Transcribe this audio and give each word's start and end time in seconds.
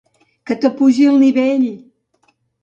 Que 0.49 0.55
t'apugin 0.61 1.11
el 1.11 1.21
nivell! 1.25 1.69